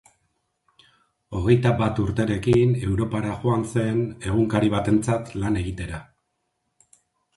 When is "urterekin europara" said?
2.05-3.35